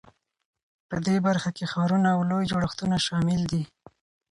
په 0.89 0.95
دې 1.05 1.17
برخه 1.27 1.49
کې 1.57 1.65
ښارونه 1.71 2.07
او 2.15 2.21
لوی 2.29 2.45
جوړښتونه 2.51 2.95
شامل 3.07 3.41
دي. 3.51 3.63